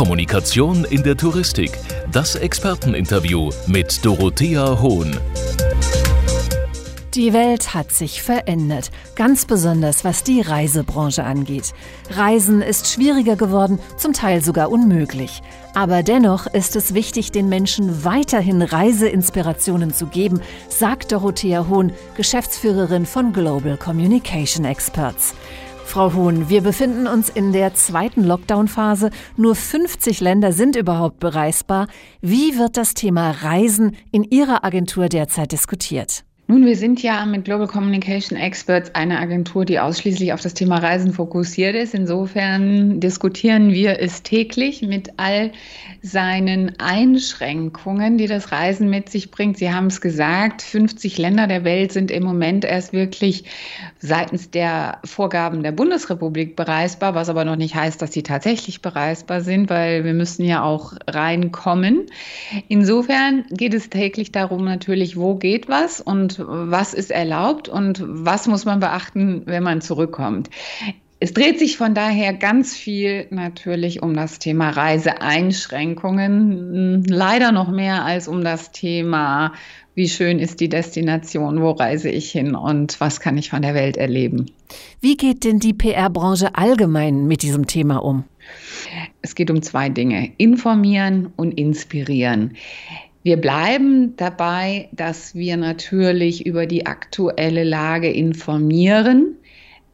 Kommunikation 0.00 0.86
in 0.86 1.02
der 1.02 1.14
Touristik. 1.14 1.72
Das 2.10 2.34
Experteninterview 2.34 3.50
mit 3.66 4.02
Dorothea 4.02 4.80
Hohn. 4.80 5.14
Die 7.12 7.34
Welt 7.34 7.74
hat 7.74 7.92
sich 7.92 8.22
verändert, 8.22 8.90
ganz 9.14 9.44
besonders 9.44 10.02
was 10.02 10.24
die 10.24 10.40
Reisebranche 10.40 11.22
angeht. 11.22 11.74
Reisen 12.08 12.62
ist 12.62 12.90
schwieriger 12.90 13.36
geworden, 13.36 13.78
zum 13.98 14.14
Teil 14.14 14.42
sogar 14.42 14.70
unmöglich. 14.70 15.42
Aber 15.74 16.02
dennoch 16.02 16.46
ist 16.46 16.76
es 16.76 16.94
wichtig, 16.94 17.30
den 17.30 17.50
Menschen 17.50 18.02
weiterhin 18.02 18.62
Reiseinspirationen 18.62 19.92
zu 19.92 20.06
geben, 20.06 20.40
sagt 20.70 21.12
Dorothea 21.12 21.68
Hohn, 21.68 21.92
Geschäftsführerin 22.16 23.04
von 23.04 23.34
Global 23.34 23.76
Communication 23.76 24.64
Experts. 24.64 25.34
Frau 25.90 26.14
Hohn, 26.14 26.48
wir 26.48 26.60
befinden 26.60 27.08
uns 27.08 27.28
in 27.28 27.52
der 27.52 27.74
zweiten 27.74 28.22
Lockdown-Phase. 28.22 29.10
Nur 29.36 29.56
50 29.56 30.20
Länder 30.20 30.52
sind 30.52 30.76
überhaupt 30.76 31.18
bereisbar. 31.18 31.88
Wie 32.20 32.56
wird 32.56 32.76
das 32.76 32.94
Thema 32.94 33.32
Reisen 33.32 33.96
in 34.12 34.22
Ihrer 34.22 34.62
Agentur 34.62 35.08
derzeit 35.08 35.50
diskutiert? 35.50 36.22
Nun, 36.50 36.66
wir 36.66 36.74
sind 36.74 37.00
ja 37.00 37.24
mit 37.26 37.44
Global 37.44 37.68
Communication 37.68 38.36
Experts 38.36 38.92
eine 38.96 39.20
Agentur, 39.20 39.64
die 39.64 39.78
ausschließlich 39.78 40.32
auf 40.32 40.40
das 40.40 40.52
Thema 40.52 40.78
Reisen 40.78 41.12
fokussiert 41.12 41.76
ist. 41.76 41.94
Insofern 41.94 42.98
diskutieren 42.98 43.72
wir 43.72 44.00
es 44.00 44.24
täglich 44.24 44.82
mit 44.82 45.12
all 45.16 45.52
seinen 46.02 46.72
Einschränkungen, 46.80 48.18
die 48.18 48.26
das 48.26 48.50
Reisen 48.50 48.90
mit 48.90 49.10
sich 49.10 49.30
bringt. 49.30 49.58
Sie 49.58 49.72
haben 49.72 49.86
es 49.86 50.00
gesagt, 50.00 50.62
50 50.62 51.18
Länder 51.18 51.46
der 51.46 51.62
Welt 51.62 51.92
sind 51.92 52.10
im 52.10 52.24
Moment 52.24 52.64
erst 52.64 52.92
wirklich 52.92 53.44
seitens 54.00 54.50
der 54.50 54.98
Vorgaben 55.04 55.62
der 55.62 55.70
Bundesrepublik 55.70 56.56
bereisbar, 56.56 57.14
was 57.14 57.28
aber 57.28 57.44
noch 57.44 57.54
nicht 57.54 57.76
heißt, 57.76 58.02
dass 58.02 58.12
sie 58.12 58.24
tatsächlich 58.24 58.82
bereisbar 58.82 59.40
sind, 59.42 59.70
weil 59.70 60.02
wir 60.02 60.14
müssen 60.14 60.44
ja 60.44 60.64
auch 60.64 60.94
reinkommen. 61.06 62.06
Insofern 62.66 63.44
geht 63.50 63.74
es 63.74 63.88
täglich 63.88 64.32
darum 64.32 64.64
natürlich, 64.64 65.16
wo 65.16 65.36
geht 65.36 65.68
was 65.68 66.00
und 66.00 66.39
was 66.46 66.94
ist 66.94 67.10
erlaubt 67.10 67.68
und 67.68 68.02
was 68.06 68.46
muss 68.46 68.64
man 68.64 68.80
beachten, 68.80 69.42
wenn 69.46 69.62
man 69.62 69.80
zurückkommt. 69.80 70.50
Es 71.22 71.34
dreht 71.34 71.58
sich 71.58 71.76
von 71.76 71.94
daher 71.94 72.32
ganz 72.32 72.74
viel 72.74 73.26
natürlich 73.28 74.02
um 74.02 74.14
das 74.14 74.38
Thema 74.38 74.70
Reiseeinschränkungen, 74.70 77.04
leider 77.04 77.52
noch 77.52 77.70
mehr 77.70 78.06
als 78.06 78.26
um 78.26 78.42
das 78.42 78.72
Thema, 78.72 79.52
wie 79.94 80.08
schön 80.08 80.38
ist 80.38 80.60
die 80.60 80.70
Destination, 80.70 81.60
wo 81.60 81.72
reise 81.72 82.08
ich 82.08 82.30
hin 82.30 82.54
und 82.54 82.98
was 83.00 83.20
kann 83.20 83.36
ich 83.36 83.50
von 83.50 83.60
der 83.60 83.74
Welt 83.74 83.98
erleben. 83.98 84.46
Wie 85.02 85.18
geht 85.18 85.44
denn 85.44 85.58
die 85.58 85.74
PR-Branche 85.74 86.54
allgemein 86.54 87.26
mit 87.26 87.42
diesem 87.42 87.66
Thema 87.66 88.02
um? 88.02 88.24
Es 89.20 89.34
geht 89.34 89.50
um 89.50 89.60
zwei 89.60 89.90
Dinge, 89.90 90.32
informieren 90.38 91.34
und 91.36 91.52
inspirieren. 91.52 92.56
Wir 93.22 93.36
bleiben 93.36 94.16
dabei, 94.16 94.88
dass 94.92 95.34
wir 95.34 95.58
natürlich 95.58 96.46
über 96.46 96.66
die 96.66 96.86
aktuelle 96.86 97.64
Lage 97.64 98.10
informieren. 98.10 99.36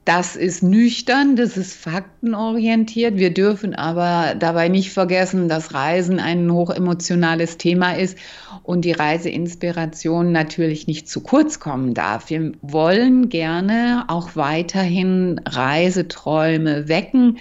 Das 0.05 0.37
ist 0.37 0.63
nüchtern, 0.63 1.35
das 1.35 1.57
ist 1.57 1.75
faktenorientiert. 1.75 3.17
Wir 3.17 3.35
dürfen 3.35 3.75
aber 3.75 4.37
dabei 4.39 4.69
nicht 4.69 4.93
vergessen, 4.93 5.49
dass 5.49 5.75
Reisen 5.75 6.21
ein 6.21 6.49
hochemotionales 6.53 7.59
Thema 7.59 7.97
ist 7.97 8.17
und 8.63 8.85
die 8.85 8.93
Reiseinspiration 8.93 10.31
natürlich 10.31 10.87
nicht 10.87 11.09
zu 11.09 11.23
kurz 11.23 11.59
kommen 11.59 11.93
darf. 11.93 12.31
Wir 12.31 12.53
wollen 12.63 13.29
gerne 13.29 14.05
auch 14.07 14.37
weiterhin 14.37 15.41
Reiseträume 15.45 16.87
wecken. 16.87 17.39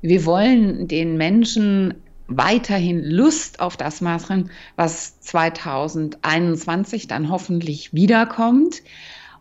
Wir 0.00 0.24
wollen 0.24 0.86
den 0.86 1.16
Menschen 1.16 1.94
weiterhin 2.26 3.02
Lust 3.04 3.60
auf 3.60 3.76
das 3.76 4.00
machen, 4.00 4.50
was 4.76 5.20
2021 5.20 7.06
dann 7.06 7.30
hoffentlich 7.30 7.92
wiederkommt, 7.92 8.82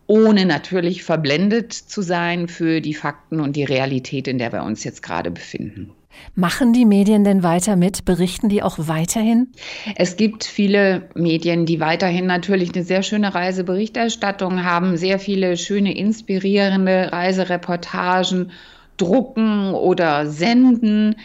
ohne 0.06 0.46
natürlich 0.46 1.04
verblendet 1.04 1.72
zu 1.74 2.02
sein 2.02 2.48
für 2.48 2.82
die 2.82 2.94
Fakten 2.94 3.40
und 3.40 3.56
die 3.56 3.64
Realität, 3.64 4.28
in 4.28 4.38
der 4.38 4.52
wir 4.52 4.64
uns 4.64 4.84
jetzt 4.84 5.02
gerade 5.02 5.32
befinden. 5.32 5.94
Machen 6.36 6.74
die 6.74 6.86
Medien 6.86 7.24
denn 7.24 7.42
weiter 7.42 7.76
mit? 7.76 8.06
Berichten 8.06 8.50
die 8.50 8.62
auch 8.62 8.78
weiterhin? 8.80 9.48
Es 9.96 10.16
gibt 10.16 10.44
viele 10.44 11.10
Medien, 11.16 11.66
die 11.66 11.80
weiterhin 11.80 12.28
natürlich 12.28 12.74
eine 12.74 12.84
sehr 12.84 13.02
schöne 13.02 13.34
Reiseberichterstattung 13.34 14.64
haben, 14.64 14.98
sehr 14.98 15.20
viele 15.20 15.58
schöne, 15.58 15.96
inspirierende 15.96 17.12
Reisereportagen 17.12 18.52
drucken 18.98 19.74
oder 19.74 20.28
senden, 20.28 21.16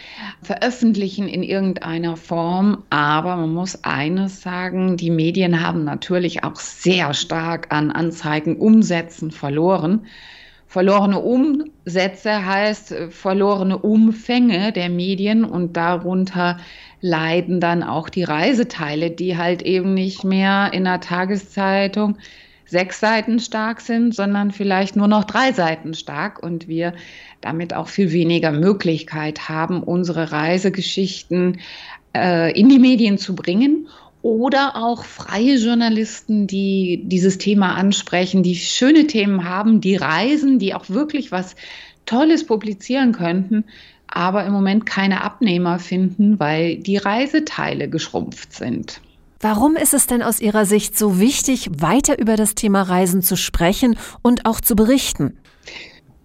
veröffentlichen 0.42 1.28
in 1.28 1.42
irgendeiner 1.42 2.16
Form. 2.16 2.84
Aber 2.90 3.36
man 3.36 3.52
muss 3.52 3.84
eines 3.84 4.42
sagen, 4.42 4.96
die 4.96 5.10
Medien 5.10 5.62
haben 5.62 5.84
natürlich 5.84 6.44
auch 6.44 6.56
sehr 6.56 7.14
stark 7.14 7.72
an 7.72 7.90
Anzeigenumsätzen 7.90 9.30
verloren. 9.30 10.06
Verlorene 10.66 11.18
Umsätze 11.18 12.44
heißt 12.44 12.92
äh, 12.92 13.10
verlorene 13.10 13.78
Umfänge 13.78 14.70
der 14.72 14.90
Medien 14.90 15.44
und 15.44 15.76
darunter 15.78 16.58
leiden 17.00 17.60
dann 17.60 17.82
auch 17.82 18.10
die 18.10 18.24
Reiseteile, 18.24 19.10
die 19.10 19.38
halt 19.38 19.62
eben 19.62 19.94
nicht 19.94 20.24
mehr 20.24 20.70
in 20.74 20.84
der 20.84 21.00
Tageszeitung 21.00 22.18
sechs 22.68 23.00
Seiten 23.00 23.40
stark 23.40 23.80
sind, 23.80 24.14
sondern 24.14 24.50
vielleicht 24.50 24.94
nur 24.94 25.08
noch 25.08 25.24
drei 25.24 25.52
Seiten 25.52 25.94
stark 25.94 26.42
und 26.42 26.68
wir 26.68 26.92
damit 27.40 27.74
auch 27.74 27.88
viel 27.88 28.12
weniger 28.12 28.52
Möglichkeit 28.52 29.48
haben, 29.48 29.82
unsere 29.82 30.32
Reisegeschichten 30.32 31.60
äh, 32.14 32.52
in 32.58 32.68
die 32.68 32.78
Medien 32.78 33.18
zu 33.18 33.34
bringen 33.34 33.88
oder 34.22 34.76
auch 34.76 35.04
freie 35.04 35.56
Journalisten, 35.56 36.46
die 36.46 37.02
dieses 37.04 37.38
Thema 37.38 37.74
ansprechen, 37.76 38.42
die 38.42 38.56
schöne 38.56 39.06
Themen 39.06 39.48
haben, 39.48 39.80
die 39.80 39.96
reisen, 39.96 40.58
die 40.58 40.74
auch 40.74 40.88
wirklich 40.88 41.32
was 41.32 41.54
Tolles 42.04 42.44
publizieren 42.44 43.12
könnten, 43.12 43.64
aber 44.08 44.44
im 44.44 44.52
Moment 44.52 44.86
keine 44.86 45.22
Abnehmer 45.22 45.78
finden, 45.78 46.38
weil 46.40 46.76
die 46.76 46.96
Reiseteile 46.96 47.88
geschrumpft 47.88 48.52
sind. 48.52 49.00
Warum 49.40 49.76
ist 49.76 49.94
es 49.94 50.08
denn 50.08 50.22
aus 50.22 50.40
Ihrer 50.40 50.64
Sicht 50.64 50.98
so 50.98 51.20
wichtig, 51.20 51.70
weiter 51.78 52.18
über 52.18 52.34
das 52.34 52.56
Thema 52.56 52.82
Reisen 52.82 53.22
zu 53.22 53.36
sprechen 53.36 53.96
und 54.20 54.46
auch 54.46 54.60
zu 54.60 54.74
berichten? 54.74 55.38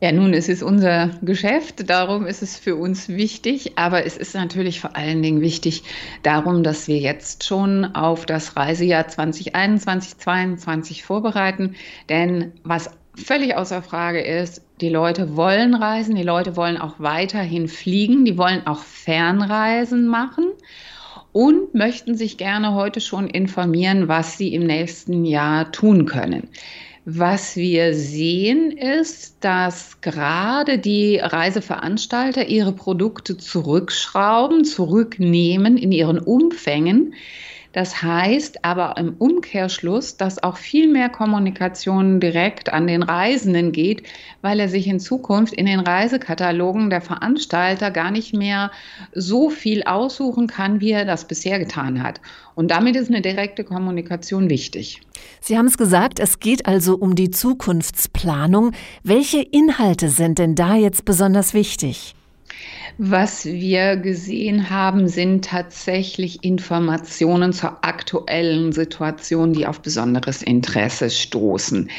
Ja, 0.01 0.11
nun, 0.11 0.33
es 0.33 0.49
ist 0.49 0.63
unser 0.63 1.11
Geschäft, 1.21 1.89
darum 1.89 2.25
ist 2.25 2.41
es 2.41 2.57
für 2.57 2.75
uns 2.75 3.09
wichtig, 3.09 3.77
aber 3.77 4.05
es 4.05 4.17
ist 4.17 4.33
natürlich 4.33 4.81
vor 4.81 4.95
allen 4.95 5.21
Dingen 5.21 5.41
wichtig 5.41 5.83
darum, 6.23 6.63
dass 6.63 6.87
wir 6.87 6.97
jetzt 6.97 7.45
schon 7.45 7.85
auf 7.85 8.25
das 8.25 8.57
Reisejahr 8.57 9.07
2021, 9.07 10.17
2022 10.17 11.03
vorbereiten, 11.03 11.75
denn 12.09 12.51
was 12.63 12.89
völlig 13.15 13.55
außer 13.55 13.83
Frage 13.83 14.21
ist, 14.21 14.63
die 14.81 14.89
Leute 14.89 15.37
wollen 15.37 15.75
reisen, 15.75 16.15
die 16.15 16.23
Leute 16.23 16.57
wollen 16.57 16.77
auch 16.77 16.95
weiterhin 16.97 17.67
fliegen, 17.67 18.25
die 18.25 18.39
wollen 18.39 18.65
auch 18.65 18.79
Fernreisen 18.79 20.07
machen 20.07 20.45
und 21.33 21.73
möchten 21.73 22.15
sich 22.15 22.37
gerne 22.37 22.73
heute 22.75 23.01
schon 23.01 23.27
informieren, 23.27 24.07
was 24.07 24.37
sie 24.37 24.53
im 24.53 24.65
nächsten 24.65 25.25
Jahr 25.25 25.71
tun 25.71 26.05
können. 26.05 26.47
Was 27.05 27.57
wir 27.57 27.93
sehen 27.93 28.71
ist, 28.71 29.43
dass 29.43 29.99
gerade 29.99 30.77
die 30.77 31.17
Reiseveranstalter 31.17 32.47
ihre 32.47 32.71
Produkte 32.71 33.35
zurückschrauben, 33.35 34.63
zurücknehmen 34.63 35.75
in 35.75 35.91
ihren 35.91 36.19
Umfängen, 36.19 37.13
das 37.73 38.01
heißt 38.01 38.63
aber 38.63 38.95
im 38.97 39.15
Umkehrschluss, 39.17 40.15
dass 40.15 40.41
auch 40.41 40.57
viel 40.57 40.87
mehr 40.87 41.09
Kommunikation 41.09 42.19
direkt 42.19 42.71
an 42.71 42.87
den 42.87 43.03
Reisenden 43.03 43.71
geht, 43.71 44.03
weil 44.41 44.59
er 44.59 44.69
sich 44.69 44.87
in 44.87 44.99
Zukunft 44.99 45.53
in 45.53 45.65
den 45.65 45.79
Reisekatalogen 45.79 46.89
der 46.89 47.01
Veranstalter 47.01 47.91
gar 47.91 48.11
nicht 48.11 48.33
mehr 48.33 48.71
so 49.13 49.49
viel 49.49 49.83
aussuchen 49.83 50.47
kann, 50.47 50.81
wie 50.81 50.91
er 50.91 51.05
das 51.05 51.27
bisher 51.27 51.59
getan 51.59 52.01
hat. 52.01 52.21
Und 52.55 52.69
damit 52.69 52.95
ist 52.95 53.09
eine 53.09 53.21
direkte 53.21 53.63
Kommunikation 53.63 54.49
wichtig. 54.49 55.01
Sie 55.41 55.57
haben 55.57 55.65
es 55.65 55.77
gesagt, 55.77 56.19
es 56.19 56.39
geht 56.39 56.67
also 56.67 56.95
um 56.95 57.15
die 57.15 57.31
Zukunftsplanung. 57.31 58.71
Welche 59.03 59.41
Inhalte 59.41 60.09
sind 60.09 60.37
denn 60.37 60.55
da 60.55 60.75
jetzt 60.75 61.05
besonders 61.05 61.53
wichtig? 61.53 62.15
Was 62.97 63.45
wir 63.45 63.97
gesehen 63.97 64.69
haben, 64.69 65.07
sind 65.07 65.45
tatsächlich 65.45 66.43
Informationen 66.43 67.53
zur 67.53 67.83
aktuellen 67.83 68.71
Situation, 68.71 69.53
die 69.53 69.65
auf 69.65 69.81
besonderes 69.81 70.43
Interesse 70.43 71.09
stoßen. 71.09 71.89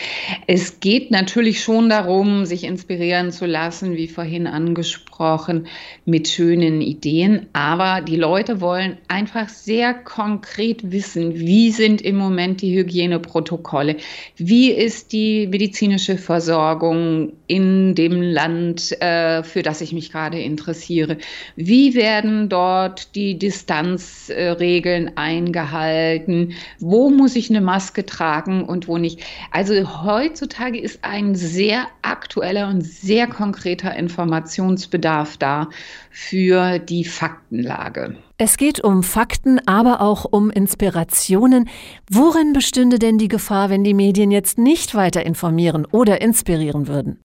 Es 0.46 0.80
geht 0.80 1.10
natürlich 1.10 1.62
schon 1.62 1.88
darum, 1.88 2.44
sich 2.44 2.64
inspirieren 2.64 3.32
zu 3.32 3.46
lassen, 3.46 3.96
wie 3.96 4.08
vorhin 4.08 4.46
angesprochen, 4.46 5.66
mit 6.04 6.28
schönen 6.28 6.80
Ideen. 6.80 7.46
Aber 7.52 8.00
die 8.00 8.16
Leute 8.16 8.60
wollen 8.60 8.98
einfach 9.08 9.48
sehr 9.48 9.94
konkret 9.94 10.90
wissen, 10.90 11.34
wie 11.34 11.70
sind 11.70 12.02
im 12.02 12.16
Moment 12.16 12.62
die 12.62 12.76
Hygieneprotokolle, 12.76 13.96
wie 14.36 14.70
ist 14.70 15.12
die 15.12 15.46
medizinische 15.46 16.18
Versorgung 16.18 17.32
in 17.46 17.94
dem 17.94 18.20
Land, 18.22 18.92
äh, 19.00 19.42
für 19.42 19.62
das 19.62 19.80
ich 19.80 19.92
mich 19.92 20.12
gerade 20.12 20.40
in 20.40 20.56
interessiere. 20.74 21.18
Wie 21.56 21.94
werden 21.94 22.48
dort 22.48 23.14
die 23.14 23.38
Distanzregeln 23.38 25.16
eingehalten? 25.16 26.54
Wo 26.80 27.10
muss 27.10 27.36
ich 27.36 27.50
eine 27.50 27.60
Maske 27.60 28.04
tragen 28.04 28.64
und 28.64 28.88
wo 28.88 28.98
nicht? 28.98 29.20
Also 29.52 30.04
heutzutage 30.04 30.78
ist 30.78 31.00
ein 31.02 31.34
sehr 31.34 31.86
aktueller 32.02 32.68
und 32.68 32.82
sehr 32.82 33.26
konkreter 33.26 33.94
Informationsbedarf 33.94 35.36
da 35.36 35.68
für 36.10 36.78
die 36.78 37.04
Faktenlage. 37.04 38.16
Es 38.36 38.56
geht 38.56 38.82
um 38.82 39.04
Fakten, 39.04 39.60
aber 39.66 40.00
auch 40.00 40.24
um 40.24 40.50
Inspirationen. 40.50 41.68
Worin 42.10 42.52
bestünde 42.52 42.98
denn 42.98 43.16
die 43.16 43.28
Gefahr, 43.28 43.70
wenn 43.70 43.84
die 43.84 43.94
Medien 43.94 44.32
jetzt 44.32 44.58
nicht 44.58 44.96
weiter 44.96 45.24
informieren 45.24 45.86
oder 45.86 46.20
inspirieren 46.20 46.88
würden? 46.88 47.23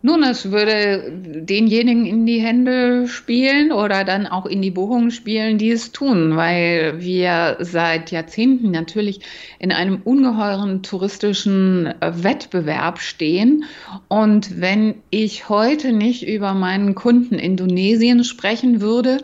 Nun, 0.00 0.22
es 0.22 0.52
würde 0.52 1.10
denjenigen 1.12 2.06
in 2.06 2.24
die 2.24 2.38
Hände 2.38 3.08
spielen 3.08 3.72
oder 3.72 4.04
dann 4.04 4.28
auch 4.28 4.46
in 4.46 4.62
die 4.62 4.70
Buchungen 4.70 5.10
spielen, 5.10 5.58
die 5.58 5.72
es 5.72 5.90
tun, 5.90 6.36
weil 6.36 7.00
wir 7.00 7.56
seit 7.58 8.12
Jahrzehnten 8.12 8.70
natürlich 8.70 9.20
in 9.58 9.72
einem 9.72 10.00
ungeheuren 10.04 10.84
touristischen 10.84 11.92
Wettbewerb 12.00 13.00
stehen. 13.00 13.64
Und 14.06 14.60
wenn 14.60 14.94
ich 15.10 15.48
heute 15.48 15.92
nicht 15.92 16.22
über 16.28 16.54
meinen 16.54 16.94
Kunden 16.94 17.34
Indonesien 17.34 18.22
sprechen 18.22 18.80
würde, 18.80 19.18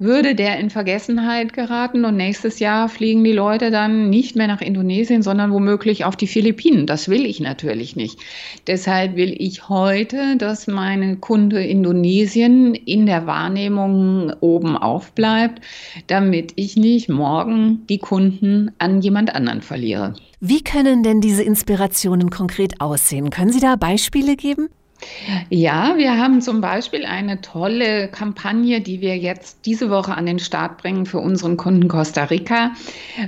würde 0.00 0.34
der 0.34 0.58
in 0.58 0.70
Vergessenheit 0.70 1.52
geraten 1.52 2.06
und 2.06 2.16
nächstes 2.16 2.58
Jahr 2.58 2.88
fliegen 2.88 3.22
die 3.22 3.32
Leute 3.32 3.70
dann 3.70 4.08
nicht 4.08 4.34
mehr 4.34 4.46
nach 4.46 4.62
Indonesien, 4.62 5.22
sondern 5.22 5.52
womöglich 5.52 6.06
auf 6.06 6.16
die 6.16 6.26
Philippinen. 6.26 6.86
Das 6.86 7.08
will 7.08 7.26
ich 7.26 7.38
natürlich 7.38 7.96
nicht. 7.96 8.18
Deshalb 8.66 9.14
will 9.14 9.34
ich 9.38 9.68
heute, 9.68 10.36
dass 10.38 10.66
meine 10.66 11.16
Kunde 11.16 11.62
Indonesien 11.62 12.74
in 12.74 13.04
der 13.04 13.26
Wahrnehmung 13.26 14.32
oben 14.40 14.76
aufbleibt, 14.76 15.60
damit 16.06 16.54
ich 16.56 16.76
nicht 16.76 17.10
morgen 17.10 17.86
die 17.88 17.98
Kunden 17.98 18.72
an 18.78 19.02
jemand 19.02 19.34
anderen 19.34 19.60
verliere. 19.60 20.14
Wie 20.40 20.64
können 20.64 21.02
denn 21.02 21.20
diese 21.20 21.42
Inspirationen 21.42 22.30
konkret 22.30 22.80
aussehen? 22.80 23.28
Können 23.28 23.52
Sie 23.52 23.60
da 23.60 23.76
Beispiele 23.76 24.36
geben? 24.36 24.70
Ja, 25.48 25.96
wir 25.96 26.18
haben 26.18 26.40
zum 26.40 26.60
Beispiel 26.60 27.04
eine 27.04 27.40
tolle 27.40 28.08
Kampagne, 28.08 28.80
die 28.80 29.00
wir 29.00 29.16
jetzt 29.16 29.66
diese 29.66 29.90
Woche 29.90 30.14
an 30.14 30.26
den 30.26 30.38
Start 30.38 30.78
bringen 30.78 31.06
für 31.06 31.18
unseren 31.18 31.56
Kunden 31.56 31.88
Costa 31.88 32.24
Rica. 32.24 32.72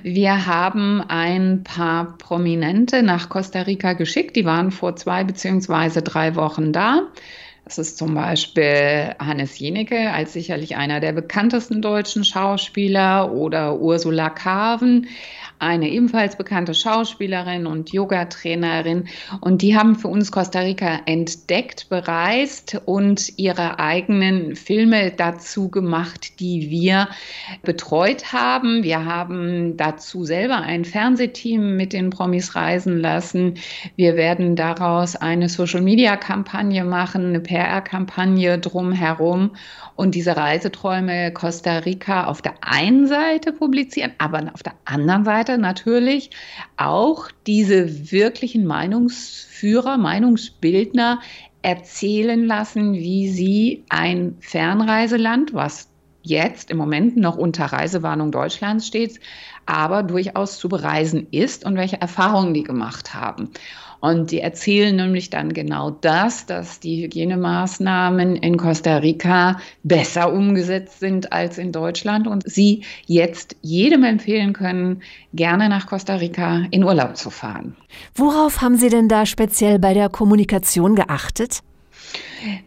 Wir 0.02 0.46
haben 0.46 1.02
ein 1.06 1.64
paar 1.64 2.16
Prominente 2.18 3.02
nach 3.02 3.28
Costa 3.28 3.62
Rica 3.62 3.94
geschickt. 3.94 4.36
Die 4.36 4.44
waren 4.44 4.70
vor 4.70 4.96
zwei 4.96 5.24
beziehungsweise 5.24 6.02
drei 6.02 6.34
Wochen 6.36 6.72
da. 6.72 7.08
Das 7.64 7.78
ist 7.78 7.96
zum 7.96 8.14
Beispiel 8.14 9.14
Hannes 9.18 9.58
Jenecke 9.58 10.10
als 10.10 10.32
sicherlich 10.32 10.76
einer 10.76 11.00
der 11.00 11.12
bekanntesten 11.12 11.80
deutschen 11.80 12.24
Schauspieler 12.24 13.32
oder 13.32 13.78
Ursula 13.78 14.30
Carven 14.30 15.06
eine 15.62 15.88
ebenfalls 15.88 16.36
bekannte 16.36 16.74
Schauspielerin 16.74 17.66
und 17.66 17.92
Yogatrainerin. 17.92 19.04
Und 19.40 19.62
die 19.62 19.76
haben 19.76 19.94
für 19.94 20.08
uns 20.08 20.32
Costa 20.32 20.60
Rica 20.60 21.00
entdeckt, 21.06 21.88
bereist 21.88 22.82
und 22.84 23.38
ihre 23.38 23.78
eigenen 23.78 24.56
Filme 24.56 25.12
dazu 25.12 25.70
gemacht, 25.70 26.40
die 26.40 26.68
wir 26.68 27.08
betreut 27.62 28.32
haben. 28.32 28.82
Wir 28.82 29.04
haben 29.04 29.76
dazu 29.76 30.24
selber 30.24 30.56
ein 30.56 30.84
Fernsehteam 30.84 31.76
mit 31.76 31.92
den 31.92 32.10
Promis 32.10 32.56
reisen 32.56 32.98
lassen. 32.98 33.54
Wir 33.94 34.16
werden 34.16 34.56
daraus 34.56 35.14
eine 35.14 35.48
Social-Media-Kampagne 35.48 36.84
machen, 36.84 37.26
eine 37.26 37.40
PR-Kampagne 37.40 38.58
drumherum 38.58 39.52
und 39.94 40.14
diese 40.14 40.36
Reiseträume 40.36 41.32
Costa 41.32 41.78
Rica 41.78 42.24
auf 42.24 42.42
der 42.42 42.54
einen 42.62 43.06
Seite 43.06 43.52
publizieren, 43.52 44.12
aber 44.18 44.42
auf 44.52 44.62
der 44.62 44.74
anderen 44.84 45.24
Seite 45.24 45.51
natürlich 45.58 46.30
auch 46.76 47.30
diese 47.46 48.12
wirklichen 48.12 48.64
Meinungsführer, 48.64 49.98
Meinungsbildner 49.98 51.20
erzählen 51.62 52.44
lassen, 52.44 52.94
wie 52.94 53.28
sie 53.28 53.84
ein 53.88 54.36
Fernreiseland, 54.40 55.54
was 55.54 55.88
jetzt 56.22 56.70
im 56.70 56.76
Moment 56.76 57.16
noch 57.16 57.36
unter 57.36 57.66
Reisewarnung 57.66 58.30
Deutschlands 58.30 58.86
steht, 58.86 59.20
aber 59.66 60.02
durchaus 60.02 60.58
zu 60.58 60.68
bereisen 60.68 61.26
ist 61.30 61.64
und 61.64 61.76
welche 61.76 62.00
Erfahrungen 62.00 62.54
die 62.54 62.62
gemacht 62.62 63.14
haben. 63.14 63.50
Und 64.02 64.32
die 64.32 64.40
erzählen 64.40 64.96
nämlich 64.96 65.30
dann 65.30 65.52
genau 65.52 65.90
das, 65.90 66.44
dass 66.44 66.80
die 66.80 67.04
Hygienemaßnahmen 67.04 68.34
in 68.34 68.56
Costa 68.56 68.96
Rica 68.96 69.60
besser 69.84 70.32
umgesetzt 70.32 70.98
sind 70.98 71.32
als 71.32 71.56
in 71.56 71.70
Deutschland 71.70 72.26
und 72.26 72.42
sie 72.44 72.82
jetzt 73.06 73.54
jedem 73.60 74.02
empfehlen 74.02 74.54
können, 74.54 75.02
gerne 75.34 75.68
nach 75.68 75.86
Costa 75.86 76.16
Rica 76.16 76.66
in 76.72 76.82
Urlaub 76.82 77.16
zu 77.16 77.30
fahren. 77.30 77.76
Worauf 78.16 78.60
haben 78.60 78.76
Sie 78.76 78.88
denn 78.88 79.08
da 79.08 79.24
speziell 79.24 79.78
bei 79.78 79.94
der 79.94 80.08
Kommunikation 80.08 80.96
geachtet? 80.96 81.60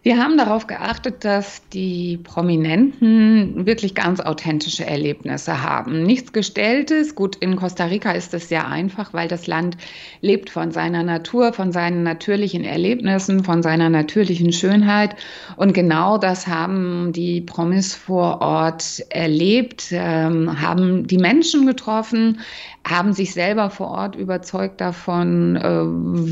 Wir 0.04 0.18
haben 0.18 0.38
darauf 0.38 0.68
geachtet, 0.68 1.25
dass 1.25 1.68
die 1.69 2.18
Prominenten 2.24 3.66
wirklich 3.66 3.95
ganz 3.95 4.19
authentische 4.19 4.86
Erlebnisse 4.86 5.63
haben. 5.63 6.04
Nichts 6.04 6.31
Gestelltes. 6.33 7.16
Gut, 7.16 7.36
in 7.38 7.56
Costa 7.56 7.86
Rica 7.86 8.12
ist 8.12 8.33
es 8.33 8.50
sehr 8.50 8.68
einfach, 8.68 9.13
weil 9.13 9.27
das 9.27 9.48
Land 9.48 9.77
lebt 10.22 10.50
von 10.50 10.72
seiner 10.72 11.04
Natur, 11.04 11.54
von 11.54 11.72
seinen 11.72 12.04
natürlichen 12.04 12.63
Erlebnissen, 12.63 13.44
von 13.44 13.63
seiner 13.63 13.89
natürlichen 13.89 14.54
Schönheit. 14.54 15.16
Und 15.57 15.74
genau 15.74 16.18
das 16.18 16.48
haben 16.48 17.12
die 17.12 17.42
Promis 17.42 17.95
vor 17.95 18.42
Ort 18.42 19.04
erlebt, 19.10 19.88
ähm, 19.92 20.62
haben 20.62 21.07
die 21.07 21.18
Menschen 21.18 21.66
getroffen, 21.66 22.39
haben 22.88 23.13
sich 23.13 23.33
selber 23.33 23.69
vor 23.69 23.89
Ort 23.89 24.16
überzeugt 24.16 24.80
davon, 24.80 25.56
äh, 25.56 25.83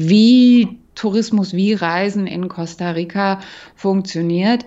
wie 0.09 0.79
Tourismus 0.95 1.53
wie 1.53 1.73
Reisen 1.73 2.27
in 2.27 2.49
Costa 2.49 2.91
Rica 2.91 3.32
funktioniert. 3.75 4.65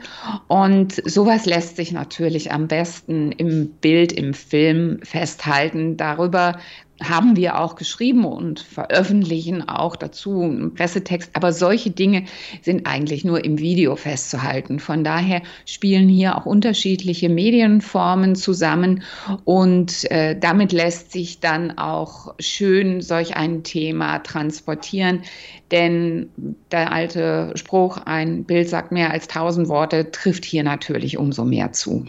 Und 0.49 0.95
sowas 1.05 1.47
lässt 1.47 1.77
sich 1.77 1.93
natürlich 1.93 2.53
am 2.53 2.69
besten 2.69 3.33
im 3.33 3.71
Bild, 3.81 4.13
im 4.13 4.35
Film 4.35 5.01
festhalten. 5.03 5.97
Darüber 5.97 6.59
haben 7.03 7.37
wir 7.37 7.61
auch 7.61 7.77
geschrieben 7.77 8.25
und 8.25 8.61
veröffentlichen 8.61 9.69
auch 9.69 9.97
dazu 9.97 10.43
einen 10.43 10.75
Pressetext. 10.75 11.31
Aber 11.35 11.53
solche 11.53 11.91
Dinge 11.91 12.25
sind 12.63 12.87
eigentlich 12.87 13.25
nur 13.25 13.45
im 13.45 13.59
Video 13.59 13.97
festzuhalten. 13.97 14.81
Von 14.81 15.05
daher 15.05 15.43
spielen 15.67 16.09
hier 16.09 16.37
auch 16.37 16.47
unterschiedliche 16.47 17.29
Medienformen 17.29 18.35
zusammen 18.35 19.03
und 19.45 20.11
äh, 20.11 20.39
damit 20.39 20.73
lässt 20.73 21.13
sich 21.13 21.41
dann 21.41 21.77
auch 21.77 22.35
schön 22.39 23.01
solch 23.03 23.37
ein 23.37 23.63
Thema 23.63 24.19
transportieren. 24.21 25.23
Denn 25.71 26.31
der 26.71 26.93
alte 26.93 27.53
Spruch, 27.57 27.99
ein 27.99 28.45
Bild 28.45 28.69
sagt 28.69 28.93
mehr 28.93 29.11
als 29.11 29.29
tausend 29.29 29.69
Worte, 29.69 30.11
trifft 30.11 30.45
hier 30.45 30.63
natürlich 30.63 31.19
umso 31.19 31.45
mehr 31.45 31.73
zu. 31.73 32.07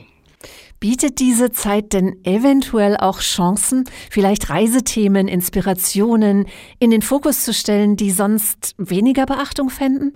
Bietet 0.79 1.19
diese 1.19 1.51
Zeit 1.51 1.93
denn 1.93 2.23
eventuell 2.23 2.97
auch 2.97 3.19
Chancen, 3.19 3.85
vielleicht 4.11 4.49
Reisethemen, 4.49 5.27
Inspirationen 5.27 6.45
in 6.77 6.91
den 6.91 7.01
Fokus 7.01 7.43
zu 7.43 7.53
stellen, 7.53 7.95
die 7.95 8.11
sonst 8.11 8.75
weniger 8.77 9.25
Beachtung 9.25 9.71
fänden? 9.71 10.15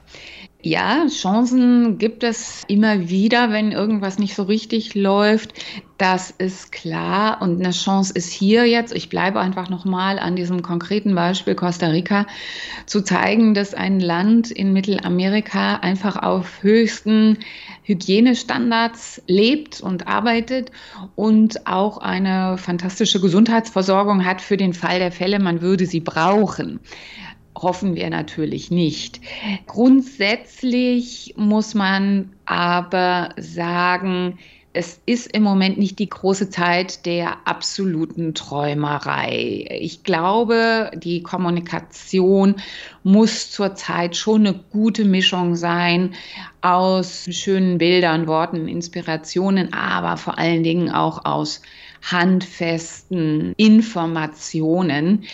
Ja, 0.63 1.08
Chancen 1.08 1.98
gibt 1.98 2.24
es 2.24 2.63
immer 2.68 3.10
wieder, 3.10 3.51
wenn 3.51 3.72
irgendwas 3.72 4.20
nicht 4.20 4.36
so 4.36 4.44
richtig 4.44 4.94
läuft. 4.94 5.53
Das 5.98 6.30
ist 6.30 6.72
klar. 6.72 7.41
Und 7.41 7.60
eine 7.60 7.72
Chance 7.72 8.13
ist 8.13 8.32
hier 8.32 8.65
jetzt, 8.65 8.94
ich 8.94 9.10
bleibe 9.10 9.39
einfach 9.39 9.70
nochmal 9.70 10.20
an 10.20 10.36
diesem 10.36 10.62
konkreten 10.62 11.15
Beispiel 11.15 11.56
Costa 11.56 11.88
Rica, 11.88 12.27
zu 12.86 13.01
zeigen, 13.01 13.56
dass 13.56 13.74
ein 13.74 14.00
Land 14.00 14.51
in 14.51 14.72
Mittelamerika 14.72 15.77
einfach 15.77 16.22
auf 16.22 16.62
höchsten 16.62 17.39
Hygienestandards 17.82 19.24
lebt 19.25 19.82
und 19.82 20.08
arbeitet 20.08 20.72
und 21.15 21.65
auch 21.65 21.98
eine 21.98 22.60
fantastische 22.60 23.20
Gesundheitsversorgung 23.20 24.25
hat 24.25 24.41
für 24.41 24.58
den 24.58 24.74
Fall 24.74 25.00
der 25.00 25.12
Fälle, 25.12 25.39
man 25.39 25.62
würde 25.62 25.88
sie 25.88 26.01
brauchen 26.01 26.80
hoffen 27.55 27.96
wir 27.96 28.10
natürlich 28.10 28.72
nicht. 28.72 29.22
Grundsätzlich 29.67 31.34
muss 31.38 31.74
man 31.74 32.31
aber 32.46 33.29
sagen, 33.38 34.38
es 34.74 35.01
ist 35.05 35.36
im 35.36 35.43
Moment 35.43 35.77
nicht 35.77 36.00
die 36.00 36.10
große 36.10 36.50
Zeit 36.50 37.05
der 37.05 37.46
absoluten 37.46 38.34
Träumerei. 38.34 39.67
Ich 39.70 40.03
glaube, 40.03 40.91
die 40.96 41.24
Kommunikation 41.24 42.55
muss 43.03 43.51
zurzeit 43.51 44.15
schon 44.15 44.48
eine 44.48 44.60
gute 44.72 45.03
Mischung 45.03 45.55
sein 45.55 46.13
aus 46.62 47.27
schönen 47.31 47.79
Bildern, 47.79 48.27
Worten, 48.27 48.70
Inspirationen, 48.70 49.74
aber 49.74 50.15
vor 50.15 50.38
allen 50.38 50.63
Dingen 50.63 50.89
auch 50.89 51.25
aus 51.25 51.62
handfesten 52.01 53.53
Informationen. 53.58 55.25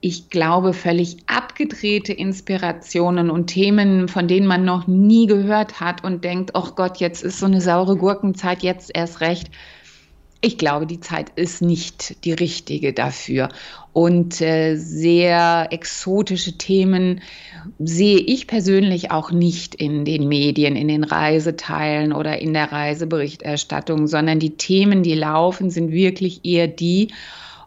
Ich 0.00 0.30
glaube, 0.30 0.72
völlig 0.72 1.18
abgedrehte 1.26 2.12
Inspirationen 2.12 3.30
und 3.30 3.46
Themen, 3.46 4.08
von 4.08 4.28
denen 4.28 4.46
man 4.46 4.64
noch 4.64 4.86
nie 4.86 5.26
gehört 5.26 5.80
hat 5.80 6.04
und 6.04 6.24
denkt, 6.24 6.50
oh 6.54 6.70
Gott, 6.74 6.98
jetzt 6.98 7.22
ist 7.22 7.38
so 7.38 7.46
eine 7.46 7.60
saure 7.60 7.96
Gurkenzeit, 7.96 8.62
jetzt 8.62 8.90
erst 8.94 9.20
recht 9.20 9.50
ich 10.40 10.58
glaube, 10.58 10.86
die 10.86 11.00
Zeit 11.00 11.30
ist 11.36 11.62
nicht 11.62 12.24
die 12.24 12.32
richtige 12.32 12.92
dafür. 12.92 13.48
Und 13.92 14.40
äh, 14.42 14.76
sehr 14.76 15.68
exotische 15.70 16.58
Themen 16.58 17.22
sehe 17.78 18.18
ich 18.18 18.46
persönlich 18.46 19.10
auch 19.10 19.30
nicht 19.30 19.74
in 19.74 20.04
den 20.04 20.28
Medien, 20.28 20.76
in 20.76 20.88
den 20.88 21.04
Reiseteilen 21.04 22.12
oder 22.12 22.38
in 22.38 22.52
der 22.52 22.70
Reiseberichterstattung, 22.70 24.06
sondern 24.06 24.38
die 24.38 24.56
Themen, 24.56 25.02
die 25.02 25.14
laufen, 25.14 25.70
sind 25.70 25.92
wirklich 25.92 26.44
eher 26.44 26.68
die, 26.68 27.08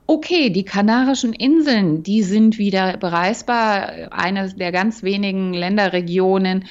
okay, 0.09 0.49
die 0.49 0.65
Kanarischen 0.65 1.33
Inseln, 1.33 2.01
die 2.01 2.23
sind 2.23 2.57
wieder 2.57 2.97
bereisbar. 2.97 4.11
Eine 4.11 4.51
der 4.51 4.71
ganz 4.71 5.03
wenigen 5.03 5.53
Länderregionen, 5.53 6.65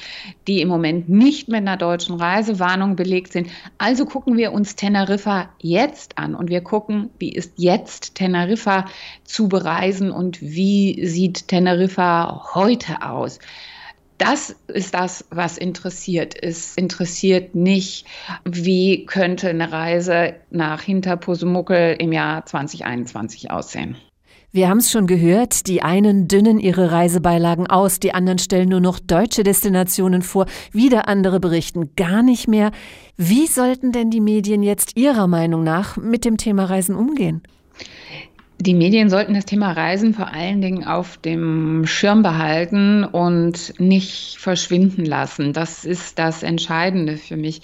die 0.48 0.60
im 0.60 0.66
Moment 0.66 1.08
nicht 1.08 1.46
mit 1.46 1.58
einer 1.58 1.76
deutschen 1.76 2.16
Reisewarnung 2.16 2.96
belegt 2.96 3.32
sind. 3.32 3.48
Also 3.78 4.06
gucken 4.06 4.36
wir 4.36 4.52
uns 4.52 4.74
Teneriffa 4.74 5.50
jetzt 5.60 6.18
an 6.18 6.34
und 6.34 6.50
wir 6.50 6.62
gucken, 6.62 7.10
wie 7.20 7.32
ist 7.32 7.52
jetzt 7.58 8.16
Teneriffa 8.16 8.86
zu 9.22 9.48
bereisen 9.48 10.10
und 10.10 10.42
wie 10.42 11.06
sieht 11.06 11.46
Teneriffa 11.46 12.54
heute 12.54 13.02
aus. 13.02 13.38
Das 14.18 14.56
ist 14.66 14.94
das, 14.94 15.24
was 15.30 15.58
interessiert. 15.58 16.34
Es 16.40 16.74
interessiert 16.74 17.54
nicht, 17.54 18.04
wie 18.44 19.06
könnte 19.06 19.48
eine 19.48 19.70
Reise 19.70 20.34
nach 20.50 20.82
Hinterpusumuckel 20.82 21.96
im 21.98 22.12
Jahr 22.12 22.44
2021 22.44 23.52
aussehen. 23.52 23.96
Wir 24.50 24.70
haben 24.70 24.78
es 24.78 24.90
schon 24.90 25.06
gehört, 25.06 25.66
die 25.66 25.82
einen 25.82 26.26
dünnen 26.26 26.58
ihre 26.58 26.90
Reisebeilagen 26.90 27.66
aus, 27.66 28.00
die 28.00 28.14
anderen 28.14 28.38
stellen 28.38 28.70
nur 28.70 28.80
noch 28.80 28.98
deutsche 28.98 29.44
Destinationen 29.44 30.22
vor, 30.22 30.46
wieder 30.72 31.06
andere 31.06 31.38
berichten 31.38 31.94
gar 31.96 32.22
nicht 32.22 32.48
mehr. 32.48 32.72
Wie 33.16 33.46
sollten 33.46 33.92
denn 33.92 34.10
die 34.10 34.22
Medien 34.22 34.62
jetzt 34.62 34.96
Ihrer 34.96 35.26
Meinung 35.26 35.64
nach 35.64 35.98
mit 35.98 36.24
dem 36.24 36.38
Thema 36.38 36.64
Reisen 36.64 36.96
umgehen? 36.96 37.42
Die 38.60 38.74
Medien 38.74 39.08
sollten 39.08 39.34
das 39.34 39.44
Thema 39.44 39.70
Reisen 39.70 40.14
vor 40.14 40.32
allen 40.32 40.60
Dingen 40.60 40.84
auf 40.84 41.16
dem 41.16 41.86
Schirm 41.86 42.24
behalten 42.24 43.04
und 43.04 43.78
nicht 43.78 44.36
verschwinden 44.38 45.04
lassen. 45.04 45.52
Das 45.52 45.84
ist 45.84 46.18
das 46.18 46.42
Entscheidende 46.42 47.18
für 47.18 47.36
mich. 47.36 47.60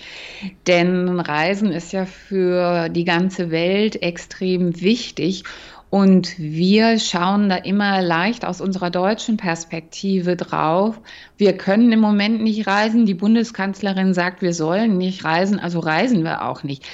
Denn 0.68 1.18
Reisen 1.18 1.72
ist 1.72 1.92
ja 1.92 2.06
für 2.06 2.88
die 2.90 3.04
ganze 3.04 3.50
Welt 3.50 4.02
extrem 4.02 4.80
wichtig. 4.80 5.42
Und 5.90 6.38
wir 6.38 7.00
schauen 7.00 7.48
da 7.48 7.56
immer 7.56 8.00
leicht 8.00 8.44
aus 8.44 8.60
unserer 8.60 8.90
deutschen 8.90 9.36
Perspektive 9.36 10.36
drauf. 10.36 11.00
Wir 11.36 11.56
können 11.56 11.90
im 11.90 12.00
Moment 12.00 12.40
nicht 12.40 12.68
reisen. 12.68 13.04
Die 13.04 13.14
Bundeskanzlerin 13.14 14.14
sagt, 14.14 14.42
wir 14.42 14.54
sollen 14.54 14.96
nicht 14.96 15.24
reisen, 15.24 15.58
also 15.58 15.80
reisen 15.80 16.22
wir 16.22 16.44
auch 16.48 16.62
nicht. 16.62 16.84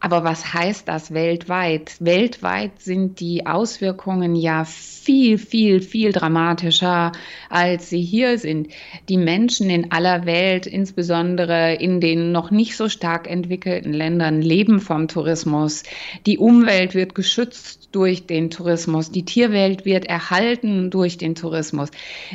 Aber 0.00 0.24
was 0.24 0.54
heißt 0.54 0.88
das 0.88 1.12
weltweit? 1.12 1.96
Weltweit 2.00 2.80
sind 2.80 3.20
die 3.20 3.46
Auswirkungen 3.46 4.34
ja 4.34 4.64
viel, 4.64 5.36
viel, 5.36 5.82
viel 5.82 6.12
dramatischer, 6.12 7.12
als 7.50 7.90
sie 7.90 8.00
hier 8.00 8.38
sind. 8.38 8.68
Die 9.10 9.18
Menschen 9.18 9.68
in 9.68 9.92
aller 9.92 10.24
Welt, 10.24 10.66
insbesondere 10.66 11.74
in 11.74 12.00
den 12.00 12.32
noch 12.32 12.50
nicht 12.50 12.76
so 12.76 12.88
stark 12.88 13.30
entwickelten 13.30 13.92
Ländern, 13.92 14.40
leben 14.40 14.80
vom 14.80 15.06
Tourismus. 15.06 15.82
Die 16.24 16.38
Umwelt 16.38 16.94
wird 16.94 17.14
geschützt 17.14 17.90
durch 17.92 18.26
den 18.26 18.48
Tourismus. 18.48 19.10
Die 19.10 19.26
Tierwelt 19.26 19.84
wird 19.84 20.06
erhalten 20.06 20.90
durch 20.90 21.18
den 21.18 21.34
Tourismus. 21.34 21.90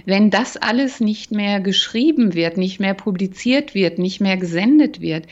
Wenn 0.05 0.29
das 0.29 0.55
alles 0.55 0.99
nicht 0.99 1.31
mehr 1.31 1.61
geschrieben 1.61 2.35
wird, 2.35 2.57
nicht 2.57 2.79
mehr 2.79 2.93
publiziert 2.93 3.73
wird, 3.73 3.97
nicht 3.97 4.21
mehr 4.21 4.37
gesendet 4.37 5.01
wird, 5.01 5.25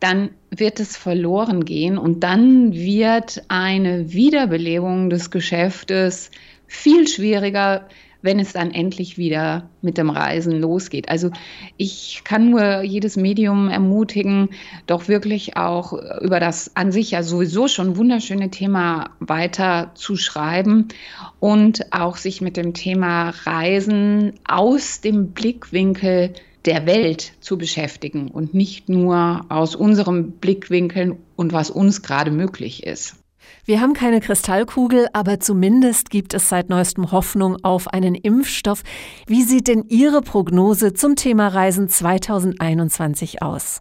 dann 0.00 0.30
wird 0.50 0.80
es 0.80 0.96
verloren 0.96 1.64
gehen 1.64 1.98
und 1.98 2.20
dann 2.24 2.72
wird 2.72 3.42
eine 3.48 4.12
Wiederbelebung 4.12 5.10
des 5.10 5.30
Geschäftes 5.30 6.30
viel 6.66 7.08
schwieriger, 7.08 7.88
wenn 8.20 8.40
es 8.40 8.52
dann 8.52 8.72
endlich 8.72 9.16
wieder 9.16 9.70
mit 9.80 9.96
dem 9.96 10.10
Reisen 10.10 10.58
losgeht. 10.58 11.08
Also 11.08 11.30
ich 11.76 12.22
kann 12.24 12.50
nur 12.50 12.82
jedes 12.82 13.16
Medium 13.16 13.68
ermutigen, 13.68 14.48
doch 14.86 15.06
wirklich 15.06 15.56
auch 15.56 15.92
über 16.20 16.40
das 16.40 16.74
an 16.76 16.90
sich 16.90 17.12
ja 17.12 17.22
sowieso 17.22 17.68
schon 17.68 17.96
wunderschöne 17.96 18.50
Thema 18.50 19.10
weiter 19.20 19.92
zu 19.94 20.16
schreiben 20.16 20.88
und 21.38 21.92
auch 21.92 22.16
sich 22.16 22.40
mit 22.40 22.56
dem 22.56 22.74
Thema 22.74 23.30
Reisen 23.44 24.32
aus 24.44 25.00
dem 25.00 25.32
Blickwinkel 25.32 26.32
der 26.68 26.84
Welt 26.84 27.32
zu 27.40 27.56
beschäftigen 27.56 28.28
und 28.28 28.52
nicht 28.52 28.90
nur 28.90 29.46
aus 29.48 29.74
unserem 29.74 30.32
Blickwinkel 30.32 31.16
und 31.34 31.54
was 31.54 31.70
uns 31.70 32.02
gerade 32.02 32.30
möglich 32.30 32.86
ist. 32.86 33.16
Wir 33.64 33.80
haben 33.80 33.94
keine 33.94 34.20
Kristallkugel, 34.20 35.08
aber 35.14 35.40
zumindest 35.40 36.10
gibt 36.10 36.34
es 36.34 36.50
seit 36.50 36.68
neuestem 36.68 37.10
Hoffnung 37.10 37.56
auf 37.64 37.88
einen 37.88 38.14
Impfstoff. 38.14 38.82
Wie 39.26 39.44
sieht 39.44 39.66
denn 39.66 39.84
Ihre 39.88 40.20
Prognose 40.20 40.92
zum 40.92 41.16
Thema 41.16 41.48
Reisen 41.48 41.88
2021 41.88 43.40
aus? 43.40 43.80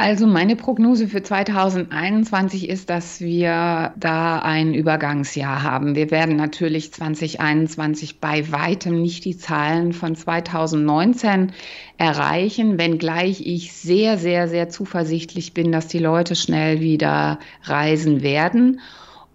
Also 0.00 0.26
meine 0.26 0.56
Prognose 0.56 1.08
für 1.08 1.22
2021 1.22 2.70
ist, 2.70 2.88
dass 2.88 3.20
wir 3.20 3.92
da 3.98 4.38
ein 4.38 4.72
Übergangsjahr 4.72 5.62
haben. 5.62 5.94
Wir 5.94 6.10
werden 6.10 6.36
natürlich 6.36 6.90
2021 6.90 8.18
bei 8.18 8.50
weitem 8.50 9.02
nicht 9.02 9.26
die 9.26 9.36
Zahlen 9.36 9.92
von 9.92 10.14
2019 10.16 11.52
erreichen, 11.98 12.78
wenngleich 12.78 13.42
ich 13.44 13.74
sehr, 13.74 14.16
sehr, 14.16 14.48
sehr 14.48 14.70
zuversichtlich 14.70 15.52
bin, 15.52 15.70
dass 15.70 15.86
die 15.86 15.98
Leute 15.98 16.34
schnell 16.34 16.80
wieder 16.80 17.38
reisen 17.64 18.22
werden. 18.22 18.80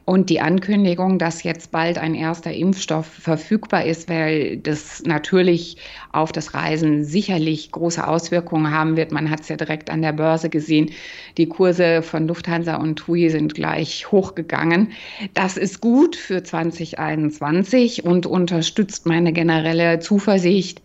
Und 0.05 0.29
die 0.29 0.39
Ankündigung, 0.39 1.17
dass 1.17 1.41
jetzt 1.41 1.71
bald 1.71 1.97
ein 1.97 2.13
erster 2.13 2.53
Impfstoff 2.53 3.07
verfügbar 3.07 3.85
ist, 3.85 4.07
weil 4.07 4.57
das 4.57 5.01
natürlich 5.03 5.77
auf 6.11 6.31
das 6.31 6.53
Reisen 6.53 7.03
sicherlich 7.03 7.71
große 7.71 8.07
Auswirkungen 8.07 8.69
haben 8.69 8.97
wird. 8.97 9.11
Man 9.11 9.31
hat 9.31 9.41
es 9.41 9.49
ja 9.49 9.55
direkt 9.55 9.89
an 9.89 10.03
der 10.03 10.13
Börse 10.13 10.51
gesehen. 10.51 10.91
Die 11.39 11.47
Kurse 11.47 12.03
von 12.03 12.27
Lufthansa 12.27 12.75
und 12.75 12.97
TUI 12.97 13.31
sind 13.31 13.55
gleich 13.55 14.11
hochgegangen. 14.11 14.91
Das 15.33 15.57
ist 15.57 15.81
gut 15.81 16.15
für 16.15 16.43
2021 16.43 18.05
und 18.05 18.27
unterstützt 18.27 19.07
meine 19.07 19.33
generelle 19.33 19.97
Zuversicht, 19.97 20.83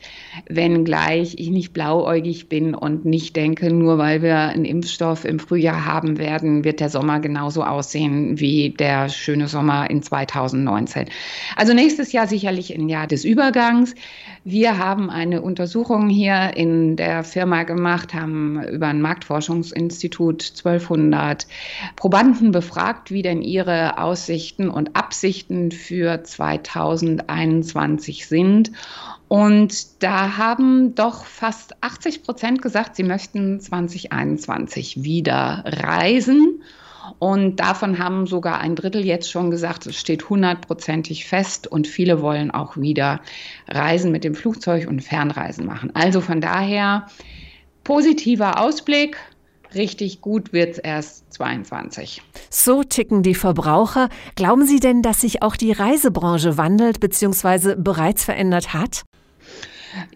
wenngleich 0.48 1.34
ich 1.36 1.50
nicht 1.50 1.74
blauäugig 1.74 2.48
bin 2.48 2.74
und 2.74 3.04
nicht 3.04 3.36
denke, 3.36 3.70
nur 3.70 3.98
weil 3.98 4.22
wir 4.22 4.38
einen 4.38 4.64
Impfstoff 4.64 5.26
im 5.26 5.38
Frühjahr 5.38 5.84
haben 5.84 6.16
werden, 6.16 6.64
wird 6.64 6.80
der 6.80 6.88
Sommer 6.88 7.20
genauso 7.20 7.62
aussehen 7.64 8.40
wie 8.40 8.70
der 8.70 9.09
schöne 9.14 9.48
Sommer 9.48 9.90
in 9.90 10.02
2019. 10.02 11.10
Also 11.56 11.74
nächstes 11.74 12.12
Jahr 12.12 12.26
sicherlich 12.26 12.74
ein 12.74 12.88
Jahr 12.88 13.06
des 13.06 13.24
Übergangs. 13.24 13.94
Wir 14.44 14.78
haben 14.78 15.10
eine 15.10 15.42
Untersuchung 15.42 16.08
hier 16.08 16.56
in 16.56 16.96
der 16.96 17.24
Firma 17.24 17.64
gemacht, 17.64 18.14
haben 18.14 18.62
über 18.64 18.86
ein 18.86 19.02
Marktforschungsinstitut 19.02 20.54
1200 20.56 21.46
Probanden 21.96 22.52
befragt, 22.52 23.10
wie 23.10 23.20
denn 23.22 23.42
ihre 23.42 23.98
Aussichten 23.98 24.70
und 24.70 24.96
Absichten 24.96 25.72
für 25.72 26.22
2021 26.22 28.26
sind. 28.26 28.70
Und 29.30 30.02
da 30.02 30.38
haben 30.38 30.96
doch 30.96 31.24
fast 31.24 31.80
80 31.82 32.24
Prozent 32.24 32.62
gesagt, 32.62 32.96
sie 32.96 33.04
möchten 33.04 33.60
2021 33.60 35.04
wieder 35.04 35.62
reisen. 35.66 36.64
Und 37.19 37.57
davon 37.57 37.99
haben 37.99 38.26
sogar 38.26 38.61
ein 38.61 38.76
Drittel 38.76 39.04
jetzt 39.04 39.30
schon 39.30 39.50
gesagt, 39.50 39.87
es 39.87 39.97
steht 39.97 40.28
hundertprozentig 40.28 41.26
fest 41.26 41.66
und 41.66 41.87
viele 41.87 42.23
wollen 42.23 42.50
auch 42.50 42.76
wieder 42.76 43.21
Reisen 43.69 44.12
mit 44.12 44.25
dem 44.25 44.35
Flugzeug 44.35 44.88
und 44.88 45.02
Fernreisen 45.02 45.66
machen. 45.66 45.95
Also 45.95 46.21
von 46.21 46.40
daher 46.40 47.07
positiver 47.85 48.61
Ausblick. 48.61 49.16
Richtig 49.75 50.21
gut 50.21 50.52
wird 50.52 50.73
es 50.73 50.78
erst 50.78 51.33
22. 51.33 52.23
So 52.50 52.83
ticken 52.83 53.23
die 53.23 53.37
Verbraucher. 53.37 54.09
Glauben 54.35 54.66
Sie 54.66 54.80
denn, 54.80 55.00
dass 55.00 55.21
sich 55.21 55.42
auch 55.42 55.54
die 55.54 55.71
Reisebranche 55.71 56.57
wandelt 56.57 56.99
bzw. 56.99 57.76
bereits 57.76 58.25
verändert 58.25 58.75
hat? 58.75 59.02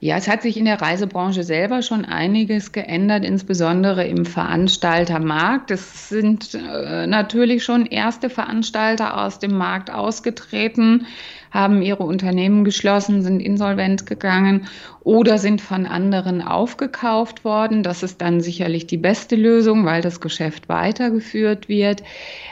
Ja, 0.00 0.16
es 0.16 0.28
hat 0.28 0.42
sich 0.42 0.56
in 0.56 0.66
der 0.66 0.80
Reisebranche 0.80 1.42
selber 1.42 1.82
schon 1.82 2.04
einiges 2.04 2.72
geändert, 2.72 3.24
insbesondere 3.24 4.06
im 4.06 4.24
Veranstaltermarkt. 4.24 5.70
Es 5.70 6.08
sind 6.08 6.54
äh, 6.54 7.06
natürlich 7.06 7.64
schon 7.64 7.86
erste 7.86 8.30
Veranstalter 8.30 9.20
aus 9.20 9.38
dem 9.38 9.56
Markt 9.56 9.90
ausgetreten, 9.90 11.06
haben 11.54 11.82
ihre 11.82 12.02
Unternehmen 12.02 12.64
geschlossen, 12.64 13.22
sind 13.22 13.38
insolvent 13.38 14.06
gegangen 14.06 14.66
oder 15.04 15.38
sind 15.38 15.60
von 15.60 15.86
anderen 15.86 16.42
aufgekauft 16.42 17.44
worden. 17.44 17.84
Das 17.84 18.02
ist 18.02 18.20
dann 18.20 18.40
sicherlich 18.40 18.88
die 18.88 18.96
beste 18.96 19.36
Lösung, 19.36 19.86
weil 19.86 20.02
das 20.02 20.20
Geschäft 20.20 20.68
weitergeführt 20.68 21.68
wird. 21.68 22.02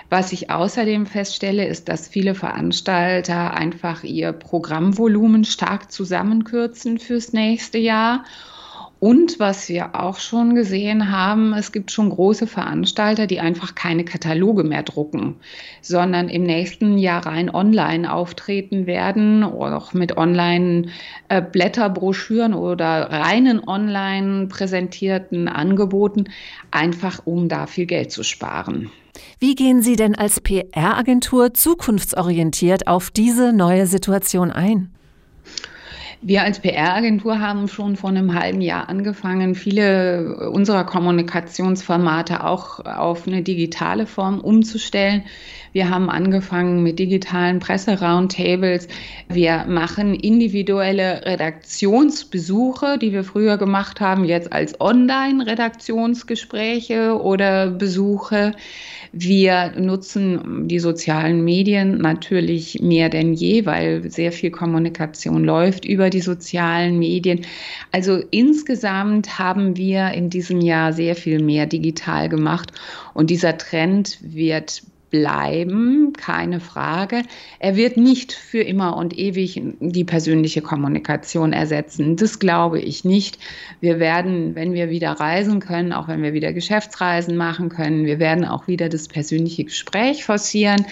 Was 0.09 0.33
ich 0.33 0.51
außerdem 0.51 1.07
feststelle, 1.07 1.67
ist, 1.67 1.89
dass 1.89 2.09
viele 2.09 2.37
Veranstalter 2.37 3.55
einfach 3.55 4.05
ihr 4.05 4.33
Programmvolumen 4.33 5.45
stark 5.45 5.91
zusammenkürzen 5.91 6.99
fürs 6.99 7.33
nächste 7.33 7.79
Jahr 7.79 8.25
und 9.03 9.39
was 9.41 9.69
wir 9.69 9.97
auch 9.97 10.21
schon 10.21 10.55
gesehen 10.55 11.11
haben, 11.11 11.55
es 11.55 11.73
gibt 11.73 11.91
schon 11.91 12.11
große 12.11 12.47
Veranstalter, 12.47 13.27
die 13.27 13.41
einfach 13.41 13.75
keine 13.75 14.05
Kataloge 14.05 14.63
mehr 14.63 14.85
drucken, 14.85 15.41
sondern 15.81 16.29
im 16.29 16.45
nächsten 16.45 16.99
Jahr 16.99 17.27
rein 17.27 17.53
online 17.53 18.13
auftreten 18.13 18.87
werden 18.87 19.43
auch 19.43 19.93
mit 19.93 20.17
Online-Blätterbroschüren 20.17 22.55
oder 22.55 23.11
reinen 23.11 23.67
online 23.67 24.47
präsentierten 24.47 25.49
Angeboten, 25.49 26.27
einfach 26.71 27.23
um 27.25 27.49
da 27.49 27.67
viel 27.67 27.87
Geld 27.87 28.13
zu 28.13 28.23
sparen. 28.23 28.89
Wie 29.41 29.57
gehen 29.57 29.83
Sie 29.83 29.97
denn 29.97 30.15
als 30.15 30.41
PR-Agentur 30.41 31.55
zukunftsorientiert 31.55 32.87
auf 32.87 33.11
diese 33.11 33.53
neue 33.53 33.89
Situation 33.89 34.53
ein? 34.53 34.93
Wir 36.25 36.45
als 36.45 36.61
PR-Agentur 36.61 37.41
haben 37.41 37.67
schon 37.67 37.97
vor 37.97 38.11
einem 38.11 38.33
halben 38.35 38.61
Jahr 38.61 38.89
angefangen, 38.89 39.57
viele 39.57 40.51
unserer 40.51 40.85
Kommunikationsformate 40.85 42.45
auch 42.45 42.79
auf 42.85 43.27
eine 43.27 43.43
digitale 43.43 44.07
Form 44.07 44.41
umzustellen. 44.41 45.25
Wir 45.73 45.89
haben 45.89 46.11
angefangen 46.11 46.83
mit 46.83 46.99
digitalen 46.99 47.59
Presseroundtables. 47.59 48.89
Wir 49.29 49.65
machen 49.67 50.15
individuelle 50.15 51.25
Redaktionsbesuche, 51.25 52.99
die 52.99 53.13
wir 53.13 53.25
früher 53.25 53.57
gemacht 53.57 53.99
haben, 54.01 54.25
jetzt 54.25 54.53
als 54.53 54.79
Online-Redaktionsgespräche 54.81 57.19
oder 57.19 57.71
Besuche. 57.71 58.53
Wir 59.13 59.73
nutzen 59.79 60.69
die 60.69 60.79
sozialen 60.79 61.43
Medien 61.43 61.97
natürlich 61.99 62.81
mehr 62.83 63.09
denn 63.09 63.33
je, 63.33 63.65
weil 63.65 64.11
sehr 64.11 64.33
viel 64.33 64.51
Kommunikation 64.51 65.45
läuft 65.45 65.87
über 65.87 66.11
die 66.11 66.21
sozialen 66.21 66.99
Medien. 66.99 67.47
Also 67.93 68.21
insgesamt 68.31 69.39
haben 69.39 69.77
wir 69.77 70.11
in 70.13 70.29
diesem 70.29 70.61
Jahr 70.61 70.93
sehr 70.93 71.17
viel 71.17 71.43
mehr 71.43 71.65
digital 71.67 72.29
gemacht 72.29 72.73
und 73.15 73.31
dieser 73.31 73.57
Trend 73.59 74.19
wird 74.21 74.83
bleiben, 75.13 76.15
keine 76.15 76.59
Frage. 76.59 77.23
Er 77.61 77.77
wird 77.77 77.97
nicht 77.99 78.33
für 78.33 78.63
immer 78.63 78.97
und 78.97 79.17
ewig 79.17 79.63
die 79.79 80.05
persönliche 80.05 80.63
Kommunikation 80.63 81.53
ersetzen. 81.53 82.17
Das 82.17 82.41
glaube 82.41 82.81
ich 82.81 83.05
nicht. 83.05 83.39
Wir 83.81 84.01
werden, 84.01 84.57
wenn 84.57 84.73
wir 84.73 84.91
wieder 84.91 85.13
reisen 85.13 85.61
können, 85.61 85.93
auch 85.93 86.09
wenn 86.09 86.23
wir 86.23 86.33
wieder 86.33 86.53
Geschäftsreisen 86.53 87.37
machen 87.37 87.69
können, 87.69 88.07
wir 88.07 88.19
werden 88.19 88.45
auch 88.45 88.67
wieder 88.67 88.89
das 88.89 89.07
persönliche 89.07 89.65
Gespräch 89.65 90.25
forcieren. 90.25 90.87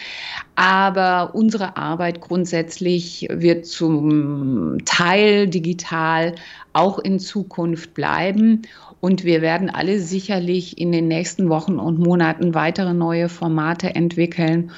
Aber 0.60 1.34
unsere 1.34 1.78
Arbeit 1.78 2.20
grundsätzlich 2.20 3.26
wird 3.30 3.64
zum 3.64 4.76
Teil 4.84 5.48
digital 5.48 6.34
auch 6.74 6.98
in 6.98 7.18
Zukunft 7.18 7.94
bleiben. 7.94 8.60
Und 9.00 9.24
wir 9.24 9.40
werden 9.40 9.70
alle 9.70 10.00
sicherlich 10.00 10.76
in 10.76 10.92
den 10.92 11.08
nächsten 11.08 11.48
Wochen 11.48 11.78
und 11.78 11.98
Monaten 11.98 12.52
weitere 12.52 12.92
neue 12.92 13.30
Formate 13.30 13.94
entwickeln, 13.94 14.70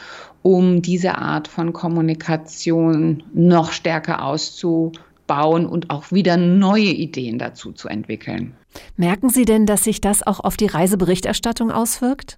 um 0.43 0.83
diese 0.83 1.19
Art 1.19 1.49
von 1.49 1.73
Kommunikation 1.73 3.25
noch 3.35 3.73
stärker 3.73 4.25
auszubauen 4.25 5.67
und 5.67 5.91
auch 5.91 6.13
wieder 6.13 6.37
neue 6.37 6.93
Ideen 6.93 7.41
dazu 7.41 7.73
zu 7.73 7.89
entwickeln. 7.89 8.55
Merken 8.97 9.31
Sie 9.31 9.45
denn, 9.45 9.67
dass 9.67 9.83
sich 9.83 10.01
das 10.01 10.25
auch 10.25 10.39
auf 10.39 10.57
die 10.57 10.67
Reiseberichterstattung 10.67 11.73
auswirkt? 11.73 12.37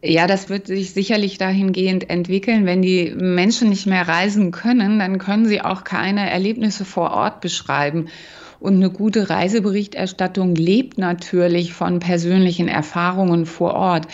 Ja, 0.00 0.28
das 0.28 0.48
wird 0.48 0.68
sich 0.68 0.92
sicherlich 0.92 1.38
dahingehend 1.38 2.08
entwickeln. 2.08 2.66
Wenn 2.66 2.82
die 2.82 3.12
Menschen 3.16 3.68
nicht 3.68 3.86
mehr 3.86 4.06
reisen 4.06 4.52
können, 4.52 5.00
dann 5.00 5.18
können 5.18 5.46
sie 5.46 5.60
auch 5.60 5.82
keine 5.82 6.30
Erlebnisse 6.30 6.84
vor 6.84 7.10
Ort 7.10 7.40
beschreiben. 7.40 8.06
Und 8.60 8.76
eine 8.76 8.90
gute 8.90 9.28
Reiseberichterstattung 9.28 10.54
lebt 10.54 10.98
natürlich 10.98 11.72
von 11.72 11.98
persönlichen 11.98 12.68
Erfahrungen 12.68 13.44
vor 13.44 13.74
Ort. 13.74 14.06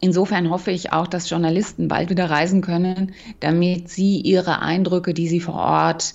Insofern 0.00 0.50
hoffe 0.50 0.70
ich 0.70 0.92
auch, 0.92 1.06
dass 1.06 1.30
Journalisten 1.30 1.88
bald 1.88 2.10
wieder 2.10 2.28
reisen 2.28 2.60
können, 2.60 3.12
damit 3.40 3.88
sie 3.88 4.20
ihre 4.20 4.60
Eindrücke, 4.60 5.14
die 5.14 5.28
sie 5.28 5.40
vor 5.40 5.54
Ort 5.54 6.14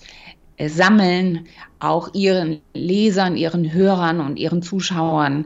äh, 0.58 0.70
sammeln, 0.70 1.48
auch 1.80 2.14
ihren 2.14 2.60
Lesern, 2.74 3.36
ihren 3.36 3.72
Hörern 3.74 4.20
und 4.20 4.38
ihren 4.38 4.62
Zuschauern 4.62 5.46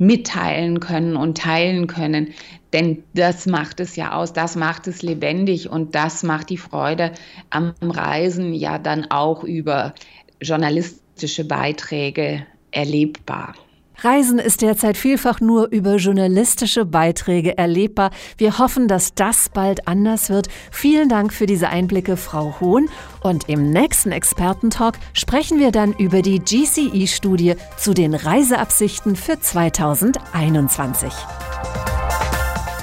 mitteilen 0.00 0.80
können 0.80 1.14
und 1.14 1.36
teilen 1.36 1.86
können. 1.86 2.32
Denn 2.72 3.04
das 3.12 3.46
macht 3.46 3.80
es 3.80 3.96
ja 3.96 4.12
aus, 4.12 4.32
das 4.32 4.56
macht 4.56 4.86
es 4.86 5.02
lebendig 5.02 5.68
und 5.68 5.94
das 5.94 6.22
macht 6.22 6.48
die 6.48 6.56
Freude 6.56 7.12
am 7.50 7.74
Reisen 7.82 8.54
ja 8.54 8.78
dann 8.78 9.10
auch 9.10 9.44
über 9.44 9.94
journalistische 10.40 11.44
Beiträge 11.44 12.46
erlebbar. 12.70 13.54
Reisen 14.02 14.38
ist 14.38 14.62
derzeit 14.62 14.96
vielfach 14.96 15.40
nur 15.40 15.68
über 15.70 15.96
journalistische 15.96 16.84
Beiträge 16.84 17.58
erlebbar. 17.58 18.10
Wir 18.38 18.58
hoffen, 18.58 18.88
dass 18.88 19.14
das 19.14 19.48
bald 19.50 19.86
anders 19.86 20.30
wird. 20.30 20.48
Vielen 20.70 21.08
Dank 21.08 21.32
für 21.32 21.46
diese 21.46 21.68
Einblicke, 21.68 22.16
Frau 22.16 22.56
Hohn. 22.60 22.88
Und 23.22 23.48
im 23.48 23.70
nächsten 23.70 24.12
Expertentalk 24.12 24.98
sprechen 25.12 25.58
wir 25.58 25.70
dann 25.70 25.92
über 25.92 26.22
die 26.22 26.40
GCE-Studie 26.40 27.56
zu 27.76 27.92
den 27.92 28.14
Reiseabsichten 28.14 29.16
für 29.16 29.38
2021. 29.38 31.12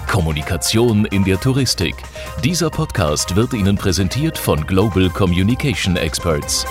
Kommunikation 0.08 1.06
in 1.06 1.24
der 1.24 1.40
Touristik. 1.40 1.96
Dieser 2.44 2.70
Podcast 2.70 3.36
wird 3.36 3.54
Ihnen 3.54 3.76
präsentiert 3.76 4.38
von 4.38 4.66
Global 4.66 5.10
Communication 5.10 5.96
Experts. 5.96 6.66